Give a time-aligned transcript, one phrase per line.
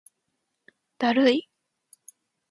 [0.97, 1.47] だるい